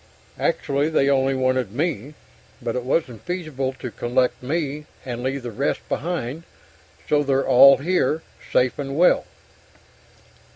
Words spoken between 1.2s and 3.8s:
wanted me, but it wasn't feasible